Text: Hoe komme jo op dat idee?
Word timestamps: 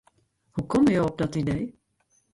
Hoe 0.51 0.65
komme 0.65 0.91
jo 0.91 1.03
op 1.05 1.17
dat 1.17 1.35
idee? 1.35 1.79